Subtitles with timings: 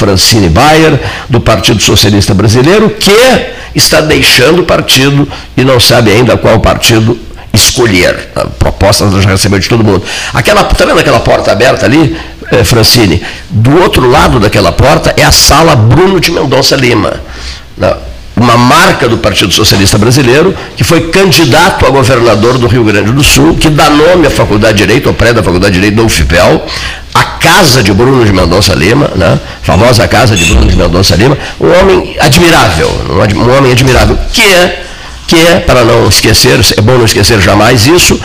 [0.00, 3.12] Francine Bayer, do Partido Socialista Brasileiro, que
[3.74, 7.18] está deixando o partido e não sabe ainda qual partido
[7.52, 8.30] escolher.
[8.34, 10.02] A proposta já recebeu de todo mundo.
[10.32, 12.16] Aquela, tá vendo aquela porta aberta ali,
[12.50, 13.22] eh, Francine?
[13.50, 17.20] Do outro lado daquela porta é a sala Bruno de Mendonça Lima.
[18.40, 23.22] Uma marca do Partido Socialista Brasileiro, que foi candidato a governador do Rio Grande do
[23.22, 26.02] Sul, que dá nome à Faculdade de Direito, ao prédio da Faculdade de Direito da
[26.02, 26.64] UFPEL,
[27.12, 29.38] a casa de Bruno de Mendonça Lima, né?
[29.62, 32.90] famosa casa de Bruno de Mendonça Lima, um homem admirável,
[33.36, 34.86] um homem admirável, que é
[35.30, 38.18] que é, para não esquecer, é bom não esquecer jamais isso,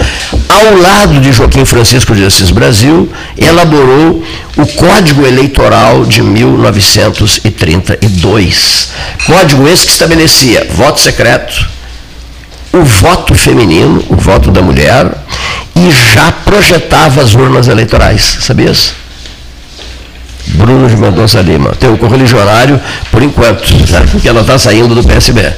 [0.50, 4.24] ao lado de Joaquim Francisco de Assis Brasil, elaborou
[4.58, 8.90] o Código Eleitoral de 1932.
[9.24, 11.70] Código esse que estabelecia voto secreto,
[12.74, 15.06] o voto feminino, o voto da mulher,
[15.76, 18.94] e já projetava as urnas eleitorais, sabias?
[20.48, 21.70] Bruno de Mendonça Lima.
[21.80, 22.82] Tem o correligionário,
[23.12, 24.08] por enquanto, né?
[24.10, 25.54] porque ela está saindo do PSB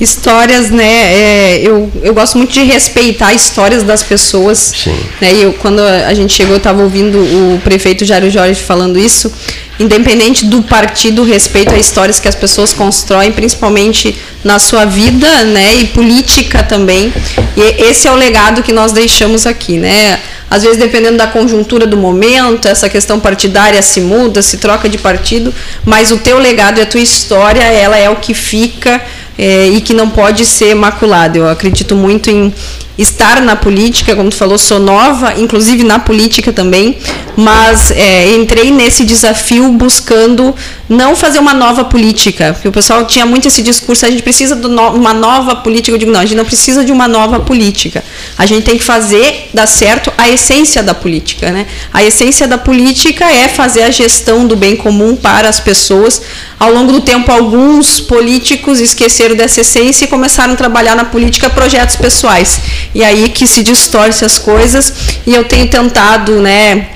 [0.00, 0.84] histórias, né?
[0.84, 4.72] É, eu, eu gosto muito de respeitar histórias das pessoas.
[4.76, 4.96] Sim.
[5.20, 8.98] Né, e eu, quando a gente chegou, eu estava ouvindo o prefeito Jário Jorge falando
[8.98, 9.32] isso.
[9.80, 15.76] Independente do partido, respeito a histórias que as pessoas constroem, principalmente na sua vida, né?
[15.76, 17.12] E política também.
[17.56, 20.18] E esse é o legado que nós deixamos aqui, né?
[20.50, 24.96] Às vezes, dependendo da conjuntura do momento, essa questão partidária se muda, se troca de
[24.96, 25.54] partido,
[25.84, 29.02] mas o teu legado e a tua história, ela é o que fica
[29.38, 31.38] é, e que não pode ser maculado.
[31.38, 32.52] Eu acredito muito em
[32.98, 36.98] estar na política, como tu falou, sou nova, inclusive na política também,
[37.36, 40.52] mas é, entrei nesse desafio buscando
[40.88, 44.56] não fazer uma nova política, porque o pessoal tinha muito esse discurso, a gente precisa
[44.56, 48.02] de uma nova política, eu digo, não, a gente não precisa de uma nova política,
[48.36, 51.66] a gente tem que fazer, dar certo, a essência da política, né?
[51.92, 56.22] A essência da política é fazer a gestão do bem comum para as pessoas,
[56.58, 61.48] ao longo do tempo, alguns políticos esqueceram dessa essência e começaram a trabalhar na política
[61.50, 62.60] projetos pessoais.
[62.94, 64.92] E aí que se distorce as coisas.
[65.26, 66.88] E eu tenho tentado, né,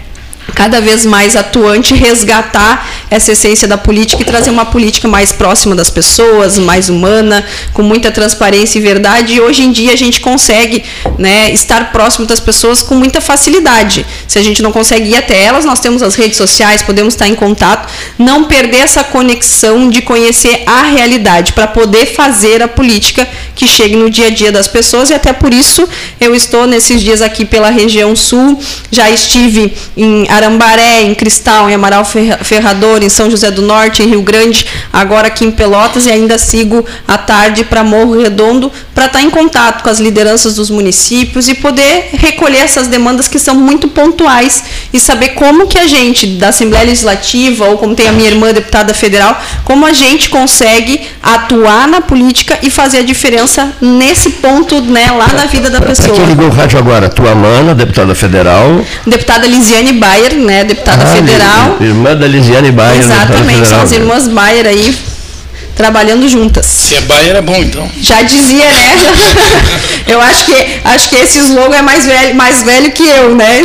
[0.55, 5.75] cada vez mais atuante, resgatar essa essência da política e trazer uma política mais próxima
[5.75, 9.35] das pessoas, mais humana, com muita transparência e verdade.
[9.35, 10.85] E hoje em dia a gente consegue
[11.19, 14.07] né, estar próximo das pessoas com muita facilidade.
[14.27, 17.29] Se a gente não consegue ir até elas, nós temos as redes sociais, podemos estar
[17.29, 23.29] em contato, não perder essa conexão de conhecer a realidade para poder fazer a política
[23.55, 25.89] que chegue no dia a dia das pessoas e até por isso
[26.21, 28.59] eu estou nesses dias aqui pela região sul,
[28.91, 34.09] já estive em Arambaré, em Cristal, em Amaral Ferrador, em São José do Norte, em
[34.09, 39.07] Rio Grande, agora aqui em Pelotas e ainda sigo à tarde para Morro Redondo para
[39.07, 43.55] estar em contato com as lideranças dos municípios e poder recolher essas demandas que são
[43.55, 48.13] muito pontuais e saber como que a gente da Assembleia Legislativa ou como tem a
[48.13, 53.73] minha irmã deputada federal, como a gente consegue atuar na política e fazer a diferença
[53.81, 56.15] nesse ponto, né, lá na vida da pessoa.
[56.15, 57.09] Quem ligou o rádio agora?
[57.09, 58.85] Tua mana, deputada federal.
[59.07, 61.77] Deputada Lisiane Bayer, né, deputada ah, federal.
[61.81, 63.03] Irmã da Lisiane Bayer.
[63.03, 64.95] Exatamente, são as irmãs Bayer aí
[65.75, 66.67] trabalhando juntas.
[66.67, 67.89] Se é Bayer é bom, então.
[68.01, 68.97] Já dizia, né?
[70.07, 73.65] eu acho que, acho que esse slogan é mais velho, mais velho que eu, né?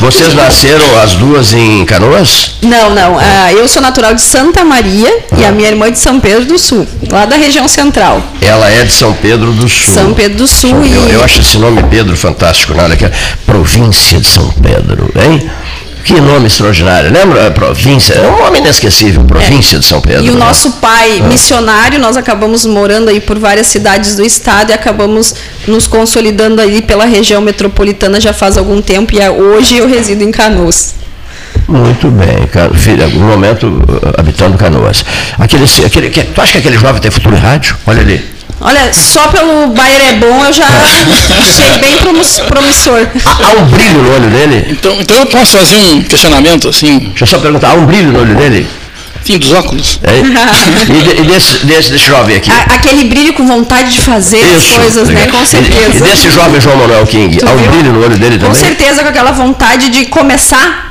[0.00, 2.52] Vocês nasceram as duas em Canoas?
[2.62, 3.16] Não, não.
[3.16, 5.36] Uh, eu sou natural de Santa Maria ah.
[5.38, 8.22] e a minha irmã é de São Pedro do Sul, lá da região central.
[8.40, 9.94] Ela é de São Pedro do Sul.
[9.94, 10.70] São Pedro do Sul.
[10.70, 10.92] São, e...
[10.92, 13.12] eu, eu, acho esse nome Pedro fantástico, nada que é
[13.46, 15.50] província de São Pedro, hein?
[16.04, 17.12] Que nome extraordinário.
[17.12, 18.14] Lembra a província?
[18.14, 19.78] É um nome inesquecível, província é.
[19.78, 20.24] de São Pedro.
[20.24, 20.40] E o né?
[20.40, 21.28] nosso pai, ah.
[21.28, 25.34] missionário, nós acabamos morando aí por várias cidades do estado e acabamos
[25.66, 30.24] nos consolidando aí pela região metropolitana já faz algum tempo e é, hoje eu resido
[30.24, 30.94] em Canoas.
[31.68, 35.04] Muito bem, filha, no momento uh, habitando Canoas.
[35.38, 37.76] Aquele, aquele, tu acha que aquele jovem tem futuro em rádio?
[37.86, 38.39] Olha ali.
[38.60, 40.66] Olha, só pelo Bayer é bom eu já
[41.40, 43.08] achei bem promissor.
[43.24, 44.66] Há, um brilho no olho dele?
[44.70, 46.98] Então, então eu posso fazer um questionamento assim?
[46.98, 48.66] Deixa eu só perguntar, há um brilho no olho dele?
[49.24, 49.98] Sim, dos óculos.
[50.02, 50.18] É?
[50.20, 52.50] e, de, e desse, desse, desse, jovem aqui?
[52.50, 55.26] A, aquele brilho com vontade de fazer Isso, as coisas, né?
[55.26, 55.92] Com certeza.
[55.92, 57.70] E, e desse jovem João Manuel King, tu há um viu?
[57.70, 58.48] brilho no olho dele também?
[58.48, 60.89] Com certeza, com aquela vontade de começar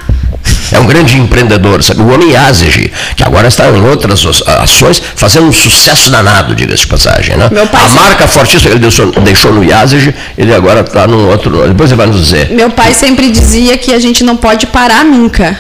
[0.72, 2.02] é um grande empreendedor, sabe?
[2.02, 6.88] O homem Yazeg, que agora está em outras ações, fazendo um sucesso danado, diga-se de
[6.88, 7.38] passagem.
[7.38, 7.50] Né?
[7.74, 11.68] a marca fortíssima que ele deixou, deixou no Yazeg, ele agora está num outro.
[11.68, 12.50] Depois ele vai nos dizer.
[12.52, 15.60] Meu pai sempre dizia que a gente não pode parar nunca.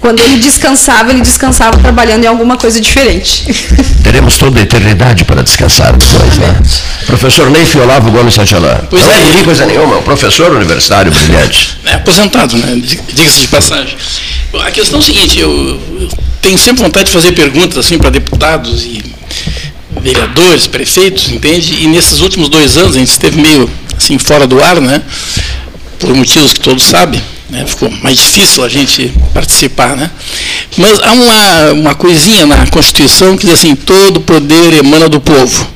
[0.00, 3.44] Quando ele descansava, ele descansava trabalhando em alguma coisa diferente.
[4.02, 6.60] Teremos toda a eternidade para descansar depois, né?
[7.06, 8.80] Professor Neif Olavo Gomes Santelã.
[8.88, 11.78] Pois não é, é coisa nenhuma, é um professor universitário brilhante.
[11.84, 12.80] É aposentado, né?
[13.12, 13.96] Diga-se de passagem.
[14.64, 15.50] A questão é a seguinte, eu,
[16.00, 16.08] eu
[16.40, 19.02] tenho sempre vontade de fazer perguntas assim para deputados e
[20.00, 21.82] vereadores, prefeitos, entende?
[21.82, 25.02] E nesses últimos dois anos a gente esteve meio assim fora do ar, né?
[25.98, 27.66] Por motivos que todos sabem, né?
[27.66, 30.10] Ficou mais difícil a gente participar, né?
[30.78, 35.68] Mas há uma, uma coisinha na Constituição que diz assim, todo poder emana do povo.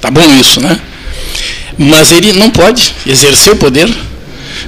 [0.00, 0.80] Tá bom isso, né?
[1.76, 3.92] Mas ele não pode exercer o poder,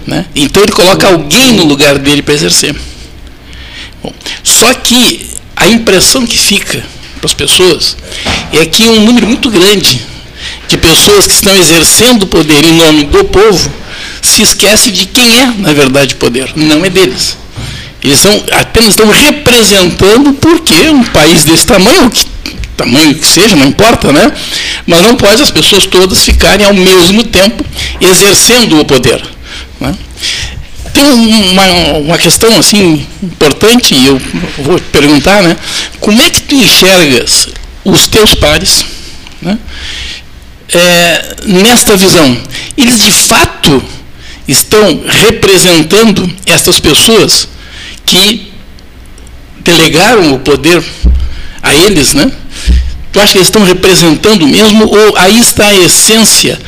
[0.09, 0.27] né?
[0.35, 2.75] Então ele coloca alguém no lugar dele para exercer.
[4.03, 6.85] Bom, só que a impressão que fica
[7.19, 7.97] para as pessoas
[8.53, 10.01] é que um número muito grande
[10.67, 13.84] de pessoas que estão exercendo o poder em nome do povo
[14.25, 16.53] se esquece de quem é, na verdade, o poder.
[16.57, 17.37] Não é deles.
[18.03, 22.27] Eles são, apenas estão representando porque um país desse tamanho, que,
[22.77, 24.31] tamanho que seja, não importa, né?
[24.87, 27.65] Mas não pode as pessoas todas ficarem ao mesmo tempo
[27.99, 29.23] exercendo o poder.
[29.81, 29.95] Né?
[30.93, 34.21] Tem uma, uma questão assim importante, e eu
[34.59, 35.57] vou te perguntar, né?
[35.99, 37.49] Como é que tu enxergas
[37.85, 38.85] os teus pares
[39.41, 39.59] né?
[40.73, 42.37] É, nesta visão?
[42.77, 43.83] Eles de fato
[44.47, 47.49] estão representando essas pessoas
[48.05, 48.53] que
[49.61, 50.83] delegaram o poder
[51.63, 52.31] a eles, né?
[53.13, 56.59] Tu acha que eles estão representando mesmo ou aí está a essência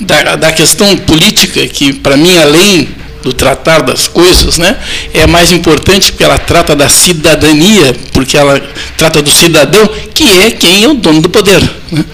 [0.00, 2.88] da, da questão política que para mim além
[3.24, 4.76] do tratar das coisas, né,
[5.14, 8.60] é mais importante porque ela trata da cidadania, porque ela
[8.98, 11.58] trata do cidadão, que é quem é o dono do poder.
[11.90, 12.04] Né?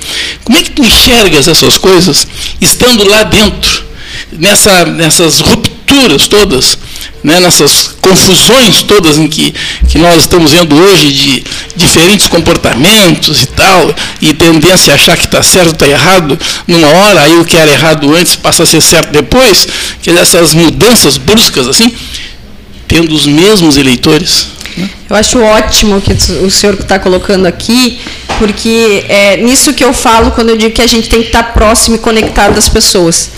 [0.44, 2.26] Como é que tu enxergas essas coisas
[2.60, 3.84] estando lá dentro,
[4.32, 6.78] nessa, nessas rupturas todas?
[7.22, 9.54] né, nessas confusões todas em que,
[9.88, 11.44] que nós estamos vendo hoje de
[11.76, 17.22] diferentes comportamentos e tal, e tendência a achar que está certo, está errado numa hora,
[17.22, 19.66] aí o que era errado antes passa a ser certo depois,
[20.02, 21.92] que essas mudanças bruscas assim,
[22.88, 24.48] tendo os mesmos eleitores.
[24.76, 24.88] Né?
[25.08, 28.00] Eu acho ótimo o que o senhor está colocando aqui,
[28.38, 31.52] porque é nisso que eu falo quando eu digo que a gente tem que estar
[31.52, 33.30] próximo e conectado às pessoas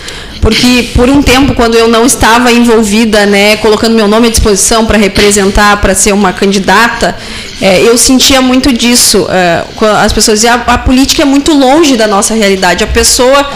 [0.43, 4.85] porque por um tempo, quando eu não estava envolvida, né, colocando meu nome à disposição
[4.85, 7.15] para representar, para ser uma candidata,
[7.61, 9.25] é, eu sentia muito disso.
[9.29, 9.63] É,
[10.03, 12.83] as pessoas diziam, a, a política é muito longe da nossa realidade.
[12.83, 13.49] A pessoa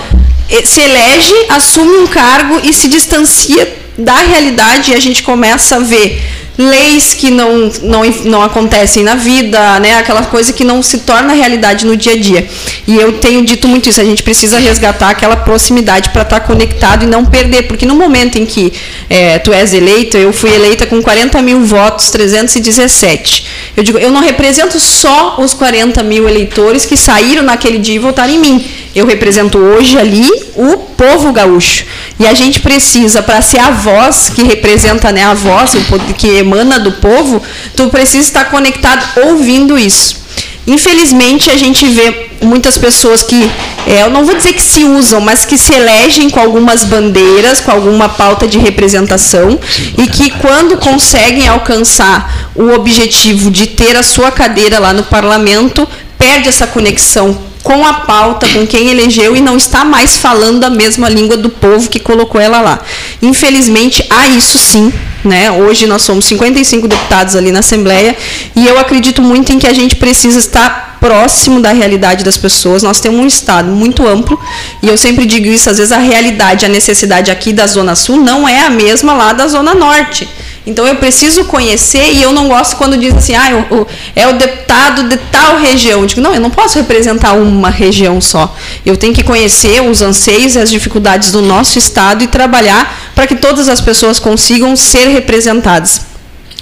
[0.49, 5.75] eh, se elege, assume um cargo e se distancia da realidade e a gente começa
[5.75, 6.23] a ver
[6.57, 9.95] leis que não, não, não acontecem na vida, né?
[9.95, 12.47] aquela coisa que não se torna realidade no dia a dia.
[12.87, 16.45] E eu tenho dito muito isso, a gente precisa resgatar aquela proximidade para estar tá
[16.45, 18.73] conectado e não perder, porque no momento em que
[19.09, 23.45] é, tu és eleito, eu fui eleita com 40 mil votos, 317.
[23.75, 27.99] Eu digo, eu não represento só os 40 mil eleitores que saíram naquele dia e
[27.99, 28.65] votaram em mim.
[28.95, 31.85] Eu represento hoje ali o povo gaúcho.
[32.19, 35.73] E a gente precisa, para ser a voz que representa né, a voz,
[36.17, 37.41] que emana do povo,
[37.75, 40.27] tu precisa estar conectado ouvindo isso.
[40.65, 43.49] Infelizmente, a gente vê muitas pessoas que,
[43.85, 47.61] é, eu não vou dizer que se usam, mas que se elegem com algumas bandeiras,
[47.61, 49.57] com alguma pauta de representação,
[49.97, 55.87] e que quando conseguem alcançar o objetivo de ter a sua cadeira lá no parlamento,
[56.17, 60.69] perde essa conexão com a pauta, com quem elegeu e não está mais falando a
[60.69, 62.79] mesma língua do povo que colocou ela lá.
[63.21, 64.93] Infelizmente, há isso sim.
[65.21, 65.51] Né?
[65.51, 68.15] Hoje nós somos 55 deputados ali na Assembleia
[68.55, 72.83] e eu acredito muito em que a gente precisa estar próximo da realidade das pessoas.
[72.83, 74.39] Nós temos um estado muito amplo
[74.81, 78.15] e eu sempre digo isso, às vezes a realidade, a necessidade aqui da Zona Sul
[78.15, 80.25] não é a mesma lá da Zona Norte.
[80.67, 84.27] Então eu preciso conhecer e eu não gosto quando diz assim, ah, o, o, é
[84.27, 86.01] o deputado de tal região.
[86.01, 88.53] Eu digo, não, eu não posso representar uma região só.
[88.85, 93.25] Eu tenho que conhecer os anseios e as dificuldades do nosso estado e trabalhar para
[93.25, 96.01] que todas as pessoas consigam ser representadas.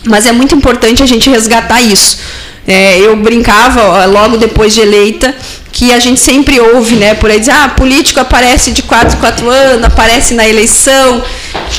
[0.03, 2.19] Mas é muito importante a gente resgatar isso.
[2.67, 5.35] É, eu brincava logo depois de eleita
[5.75, 9.19] que a gente sempre ouve, né, por aí dizer, ah, político aparece de 4 em
[9.19, 11.21] 4 anos, aparece na eleição.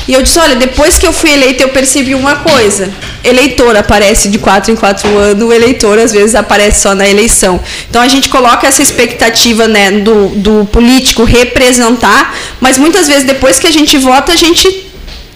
[0.07, 2.93] E eu disse, olha, depois que eu fui eleita, eu percebi uma coisa.
[3.25, 7.59] Eleitor aparece de 4 em 4 anos, o eleitor às vezes aparece só na eleição.
[7.89, 13.59] Então a gente coloca essa expectativa, né, do, do político representar, mas muitas vezes depois
[13.59, 14.87] que a gente vota, a gente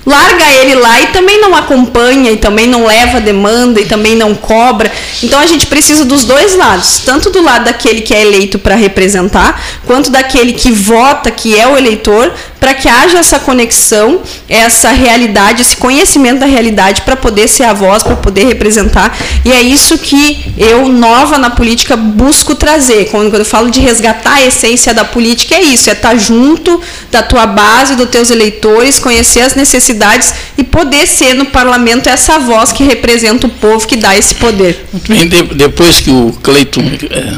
[0.07, 4.35] larga ele lá e também não acompanha, e também não leva demanda, e também não
[4.35, 4.90] cobra.
[5.23, 8.75] Então a gente precisa dos dois lados, tanto do lado daquele que é eleito para
[8.75, 14.90] representar, quanto daquele que vota, que é o eleitor, para que haja essa conexão, essa
[14.90, 19.16] realidade, esse conhecimento da realidade para poder ser a voz, para poder representar.
[19.45, 23.09] E é isso que eu, nova na política, busco trazer.
[23.11, 26.80] Quando eu falo de resgatar a essência da política, é isso, é estar tá junto
[27.11, 32.09] da tua base, dos teus eleitores, conhecer as necessidades necessidades e poder ser no parlamento
[32.09, 34.87] essa voz que representa o povo, que dá esse poder.
[34.92, 36.82] Muito bem, de, depois que o Cleiton.
[37.11, 37.35] É,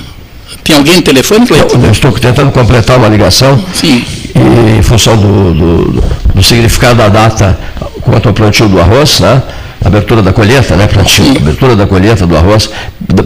[0.63, 1.77] tem alguém no telefone, Cleiton?
[1.77, 3.63] Eu, eu estou tentando completar uma ligação.
[3.75, 4.05] Sim.
[4.35, 6.05] E, em função do, do,
[6.35, 7.59] do significado da data
[8.03, 9.43] quanto ao plantio do arroz, né?
[9.85, 11.37] abertura da colheita, né, plantio, Sim.
[11.37, 12.71] abertura da colheita do arroz.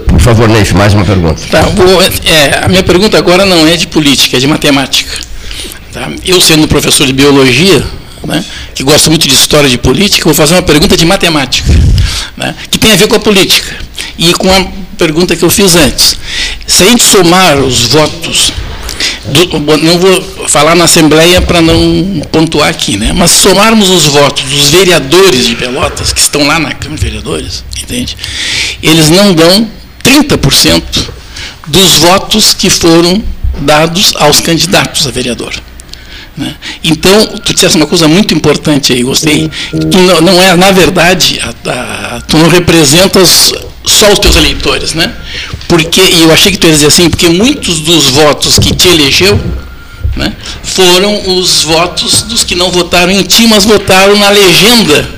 [0.06, 1.40] Por favor, Neif, mais uma pergunta.
[1.50, 5.11] Tá, vou, é, a minha pergunta agora não é de política, é de matemática.
[5.92, 6.09] Tá?
[6.25, 7.85] Eu, sendo professor de biologia,
[8.26, 11.73] né, que gosta muito de história de política, vou fazer uma pergunta de matemática,
[12.37, 13.76] né, que tem a ver com a política
[14.18, 14.66] e com a
[14.99, 16.16] pergunta que eu fiz antes.
[16.66, 18.52] Se a gente somar os votos
[19.26, 23.12] do, não vou falar na Assembleia para não pontuar aqui, né?
[23.12, 27.64] mas somarmos os votos dos vereadores de Pelotas, que estão lá na Câmara de Vereadores,
[27.83, 28.16] entende?
[28.83, 29.68] eles não dão
[30.02, 30.83] 30%
[31.66, 33.23] dos votos que foram
[33.59, 35.52] dados aos candidatos a vereador.
[36.37, 36.55] Né?
[36.85, 39.50] Então, tu disseste uma coisa muito importante aí, gostei.
[39.71, 43.52] Tu não, não é, na verdade, a, a, tu não representas
[43.85, 45.14] só os teus eleitores, né?
[45.69, 48.88] Porque, e eu achei que tu ia dizer assim, porque muitos dos votos que te
[48.88, 49.40] elegeu
[50.16, 55.09] né, foram os votos dos que não votaram em ti, mas votaram na legenda.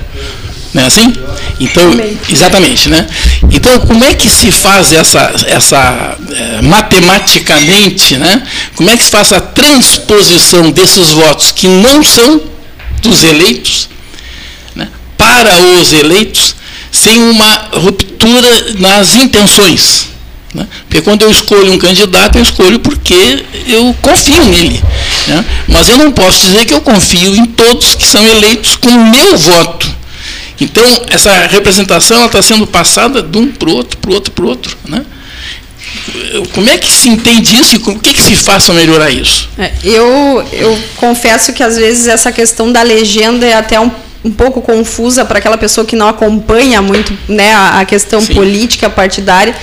[0.73, 1.13] Não é assim?
[1.59, 1.83] Então,
[2.29, 3.07] exatamente, né?
[3.51, 8.43] Então, como é que se faz essa, essa é, matematicamente, né?
[8.75, 12.41] Como é que se faz a transposição desses votos que não são
[13.01, 13.89] dos eleitos
[14.75, 16.55] né, para os eleitos
[16.91, 20.07] sem uma ruptura nas intenções?
[20.53, 20.67] Né?
[20.87, 24.81] Porque quando eu escolho um candidato, eu escolho porque eu confio nele.
[25.27, 25.45] Né?
[25.67, 29.11] Mas eu não posso dizer que eu confio em todos que são eleitos com o
[29.11, 29.98] meu voto.
[30.59, 34.45] Então, essa representação está sendo passada de um para o outro, para o outro, para
[34.45, 34.77] o outro.
[34.87, 35.05] Né?
[36.53, 39.49] Como é que se entende isso e o que, que se faz para melhorar isso?
[39.57, 43.89] É, eu, eu confesso que às vezes essa questão da legenda é até um,
[44.23, 48.33] um pouco confusa para aquela pessoa que não acompanha muito né, a, questão Sim.
[48.33, 49.55] política partidária.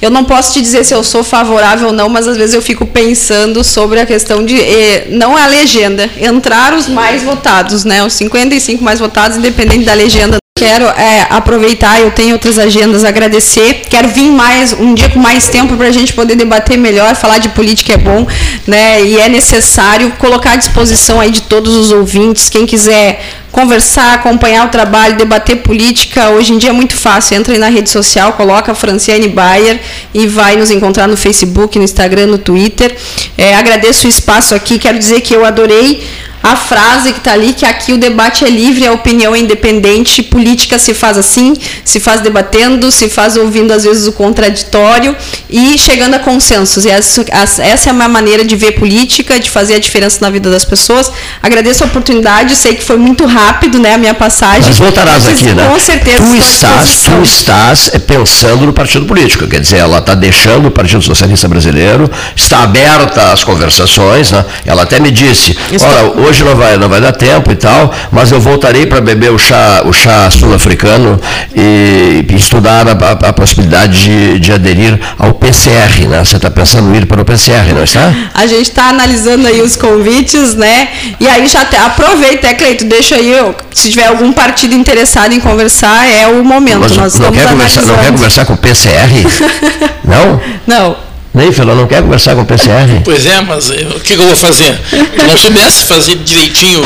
[0.00, 2.62] Eu não posso te dizer se eu sou favorável ou não, mas às vezes eu
[2.62, 4.60] fico pensando sobre a questão de.
[4.60, 8.04] Eh, não é a legenda, entrar os mais votados, né?
[8.04, 10.38] Os 55 mais votados, independente da legenda.
[10.58, 13.82] Quero é, aproveitar, eu tenho outras agendas, agradecer.
[13.88, 17.38] Quero vir mais um dia com mais tempo para a gente poder debater melhor, falar
[17.38, 18.26] de política é bom,
[18.66, 19.00] né?
[19.04, 24.66] E é necessário colocar à disposição aí de todos os ouvintes, quem quiser conversar, acompanhar
[24.66, 26.30] o trabalho, debater política.
[26.30, 27.36] Hoje em dia é muito fácil.
[27.36, 29.80] Entra aí na rede social, coloca Franciane Bayer
[30.12, 32.96] e vai nos encontrar no Facebook, no Instagram, no Twitter.
[33.36, 34.76] É, agradeço o espaço aqui.
[34.76, 36.04] Quero dizer que eu adorei
[36.52, 40.22] a frase que está ali, que aqui o debate é livre, a opinião é independente,
[40.22, 45.14] política se faz assim, se faz debatendo, se faz ouvindo às vezes o contraditório
[45.48, 46.84] e chegando a consensos.
[46.84, 50.30] E essa, essa é a minha maneira de ver política, de fazer a diferença na
[50.30, 51.10] vida das pessoas.
[51.42, 54.64] Agradeço a oportunidade, sei que foi muito rápido né, a minha passagem.
[54.66, 55.68] Mas voltarás aqui, né?
[55.68, 56.22] Com certeza.
[56.22, 60.70] Tu estás, tu estás eh, pensando no partido político, quer dizer, ela está deixando o
[60.70, 64.44] Partido Socialista Brasileiro, está aberta às conversações, né?
[64.64, 68.30] ela até me disse, olha, hoje não vai, não vai dar tempo e tal, mas
[68.30, 71.20] eu voltarei para beber o chá, o chá sul-africano
[71.54, 76.24] e, e, estudar a, a, a possibilidade de, de, aderir ao PCR, né?
[76.24, 78.12] Você está pensando em ir para o PCR, não está?
[78.34, 80.88] A gente está analisando aí os convites, né?
[81.20, 83.32] E aí já te, aproveita, é, Cleito, deixa aí,
[83.72, 86.80] se tiver algum partido interessado em conversar, é o momento.
[86.80, 89.10] Mas Nós não, quer conversar, não quer conversar com o PCR?
[90.04, 90.40] não?
[90.66, 91.07] Não.
[91.34, 93.02] Nem, filho, não quer conversar com o PCR?
[93.04, 94.78] Pois é, mas eu, o que, que, eu vou fazer?
[94.88, 96.82] Se não soubesse fazer direitinho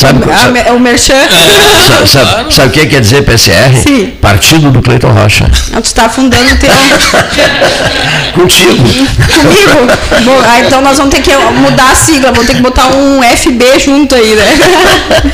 [0.00, 1.14] Sabe, sabe, é o Merchan.
[1.90, 2.52] Sabe, sabe, claro.
[2.52, 3.74] sabe, o que quer dizer PCR?
[3.82, 4.12] Sim.
[4.20, 5.50] Partido do Cleiton Rocha.
[5.74, 6.70] Ah, tu está afundando o teu.
[8.34, 8.76] Contigo.
[8.76, 9.06] Comigo?
[10.24, 13.20] Bom, ah, então nós vamos ter que mudar a sigla, vamos ter que botar um
[13.22, 14.58] FB junto aí, né?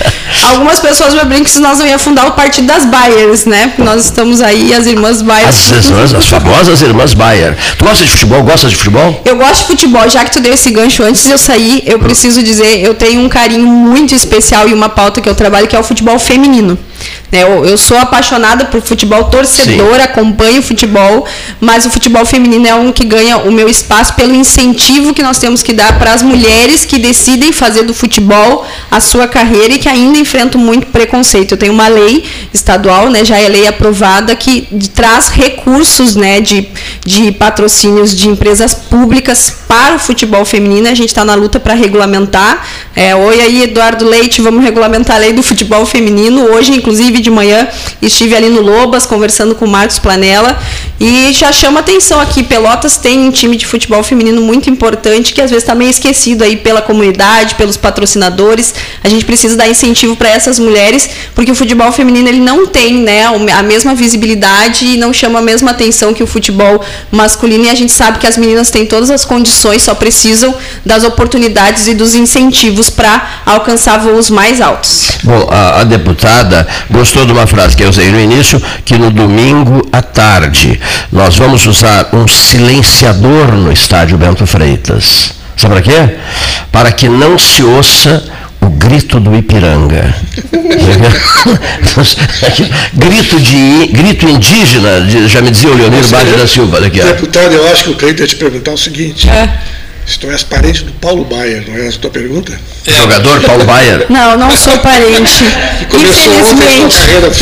[0.50, 3.72] Algumas pessoas me brincam que nós vamos afundar o Partido das Bayers, né?
[3.78, 5.48] Nós estamos aí, as irmãs Bayer.
[5.48, 7.56] As, irmãs, as famosas irmãs Bayer.
[7.78, 8.42] Tu gosta de futebol?
[8.42, 9.22] Gostas de futebol?
[9.24, 10.08] Eu gosto de futebol.
[10.08, 13.20] Já que tu deu esse gancho antes de eu sair, eu preciso dizer, eu tenho
[13.22, 16.18] um carinho muito especial especial e uma pauta que eu trabalho, que é o futebol
[16.18, 16.78] feminino.
[17.36, 20.08] Né, eu, eu sou apaixonada por futebol, torcedora, Sim.
[20.08, 21.26] acompanho futebol,
[21.60, 25.38] mas o futebol feminino é um que ganha o meu espaço pelo incentivo que nós
[25.38, 29.78] temos que dar para as mulheres que decidem fazer do futebol a sua carreira e
[29.78, 31.52] que ainda enfrentam muito preconceito.
[31.52, 32.24] Eu tenho uma lei
[32.54, 36.68] estadual, né, já é lei aprovada, que traz recursos né, de,
[37.04, 40.88] de patrocínios de empresas públicas para o futebol feminino.
[40.88, 42.66] A gente está na luta para regulamentar.
[42.94, 46.42] É, Oi aí, Eduardo Leite, vamos regulamentar a lei do futebol feminino.
[46.52, 47.66] Hoje, inclusive, de manhã
[48.00, 50.56] estive ali no Lobas conversando com o Marcos Planella
[50.98, 52.42] e já chama atenção aqui.
[52.42, 56.44] Pelotas tem um time de futebol feminino muito importante que às vezes está meio esquecido
[56.44, 58.74] aí pela comunidade, pelos patrocinadores.
[59.02, 62.94] A gente precisa dar incentivo para essas mulheres, porque o futebol feminino ele não tem
[62.94, 67.64] né, a mesma visibilidade e não chama a mesma atenção que o futebol masculino.
[67.64, 70.54] E a gente sabe que as meninas têm todas as condições, só precisam
[70.84, 75.18] das oportunidades e dos incentivos para alcançar voos mais altos.
[75.24, 76.66] Bom, a, a deputada
[77.06, 80.80] gostou de uma frase que eu usei no início, que no domingo à tarde
[81.12, 85.30] nós vamos usar um silenciador no estádio Bento Freitas.
[85.56, 86.16] Sabe para quê?
[86.72, 88.24] Para que não se ouça
[88.60, 90.12] o grito do Ipiranga.
[92.92, 96.80] grito, de, grito indígena, já me dizia o Leonir Bade da Silva.
[96.80, 99.30] Daqui, Deputado, eu acho que o Cleiton ia te perguntar o seguinte.
[99.30, 99.48] É.
[100.06, 102.56] Se tu és parente do Paulo Baier, não é essa a tua pergunta?
[102.86, 102.92] É.
[102.92, 104.06] Jogador Paulo Baier?
[104.08, 105.44] Não, não sou parente.
[105.92, 106.96] Infelizmente.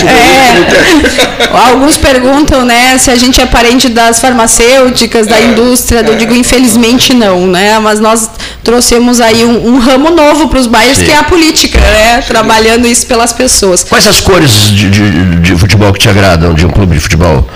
[0.09, 5.45] É, alguns perguntam, né, se a gente é parente das farmacêuticas, da é.
[5.45, 6.01] indústria.
[6.01, 7.79] Eu digo, infelizmente não, né?
[7.81, 8.31] Mas nós
[8.63, 12.23] trouxemos aí um, um ramo novo para os bairros, que é a política, né?
[12.23, 12.29] Sim.
[12.29, 13.85] Trabalhando isso pelas pessoas.
[13.85, 17.47] Quais as cores de, de, de futebol que te agradam de um clube de futebol?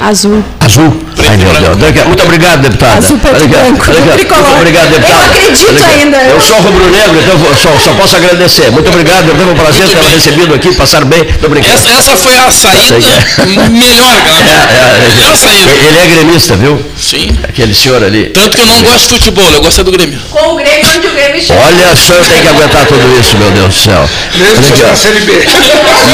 [0.00, 0.44] Azul.
[0.60, 1.01] Azul?
[1.32, 2.06] Ai, meu Deus.
[2.06, 2.98] Muito obrigado, deputada.
[2.98, 3.84] Azul, preto branco.
[3.88, 5.24] Muito obrigado, deputada.
[5.24, 6.16] Eu acredito ainda.
[6.18, 8.70] Eu sou rubro-negro, então só, só, posso agradecer.
[8.70, 11.24] Muito obrigado, foi um prazer ter recebido aqui, passar bem.
[11.24, 11.72] Muito obrigado.
[11.72, 12.98] Essa, essa foi a saída
[13.70, 14.44] melhor, cara.
[14.44, 15.72] É, é, é, saída.
[15.72, 16.84] Ele é gremista, viu?
[16.98, 17.30] Sim.
[17.44, 18.26] Aquele senhor ali.
[18.26, 20.20] Tanto que eu não gosto de futebol, eu gosto do Grêmio.
[20.30, 21.60] Com o Grêmio, onde o Grêmio chega.
[21.60, 24.08] Olha só, eu tenho que aguentar tudo isso, meu Deus do céu.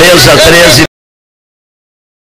[0.00, 0.87] Mesa 13,